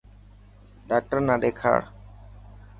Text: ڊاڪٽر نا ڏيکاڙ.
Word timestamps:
ڊاڪٽر 0.87 1.19
نا 1.27 1.33
ڏيکاڙ. 1.41 1.79